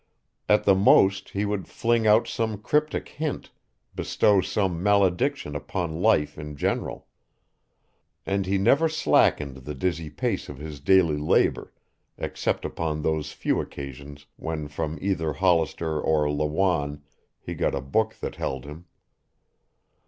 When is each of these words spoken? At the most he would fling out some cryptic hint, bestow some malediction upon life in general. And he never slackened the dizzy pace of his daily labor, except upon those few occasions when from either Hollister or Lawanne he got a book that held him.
At 0.49 0.63
the 0.63 0.73
most 0.73 1.29
he 1.29 1.45
would 1.45 1.67
fling 1.67 2.07
out 2.07 2.27
some 2.27 2.57
cryptic 2.57 3.07
hint, 3.07 3.51
bestow 3.93 4.41
some 4.41 4.81
malediction 4.81 5.55
upon 5.55 6.01
life 6.01 6.39
in 6.39 6.55
general. 6.55 7.05
And 8.25 8.47
he 8.47 8.57
never 8.57 8.89
slackened 8.89 9.57
the 9.57 9.75
dizzy 9.75 10.09
pace 10.09 10.49
of 10.49 10.57
his 10.57 10.79
daily 10.79 11.17
labor, 11.19 11.71
except 12.17 12.65
upon 12.65 13.03
those 13.03 13.31
few 13.31 13.61
occasions 13.61 14.25
when 14.37 14.67
from 14.69 14.97
either 15.01 15.33
Hollister 15.33 16.01
or 16.01 16.27
Lawanne 16.31 17.03
he 17.39 17.53
got 17.53 17.75
a 17.75 17.79
book 17.79 18.15
that 18.21 18.37
held 18.37 18.65
him. 18.65 18.85